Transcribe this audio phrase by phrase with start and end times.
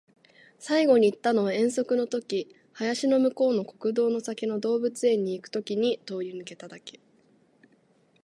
[0.57, 6.99] 最後に行ったのは遠足の時、林の向こうの国道の先の動物園に行く時に通り抜けただけ